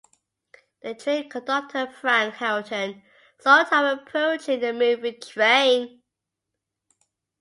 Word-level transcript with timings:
The 0.81 0.95
train 0.95 1.29
conductor, 1.29 1.85
Frank 1.91 2.33
Harrington, 2.33 3.03
saw 3.37 3.63
Tom 3.63 3.85
approaching 3.85 4.59
the 4.59 4.73
moving 4.73 5.21
train. 5.21 6.01